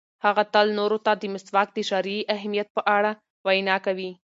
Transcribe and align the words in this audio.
هغه 0.25 0.43
تل 0.53 0.67
نورو 0.79 0.97
ته 1.05 1.11
د 1.21 1.23
مسواک 1.33 1.67
د 1.73 1.77
شرعي 1.89 2.19
اهمیت 2.35 2.67
په 2.75 2.81
اړه 2.95 3.11
وینا 3.45 3.77
کوي. 3.85 4.11